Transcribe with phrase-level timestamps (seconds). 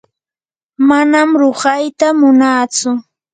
[0.87, 2.89] manam ruqayta munatsu.